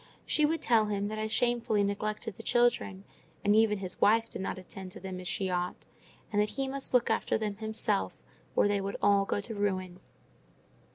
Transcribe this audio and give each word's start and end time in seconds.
She 0.25 0.47
would 0.47 0.63
tell 0.63 0.87
him 0.87 1.09
that 1.09 1.19
I 1.19 1.27
shamefully 1.27 1.83
neglected 1.83 2.35
the 2.35 2.41
children, 2.41 3.03
and 3.45 3.55
even 3.55 3.77
his 3.77 4.01
wife 4.01 4.29
did 4.31 4.41
not 4.41 4.57
attend 4.57 4.91
to 4.93 4.99
them 4.99 5.19
as 5.19 5.27
she 5.27 5.47
ought; 5.47 5.85
and 6.33 6.41
that 6.41 6.49
he 6.49 6.67
must 6.67 6.91
look 6.95 7.11
after 7.11 7.37
them 7.37 7.57
himself, 7.57 8.17
or 8.55 8.67
they 8.67 8.81
would 8.81 8.97
all 9.03 9.25
go 9.25 9.39
to 9.41 9.53
ruin. 9.53 9.99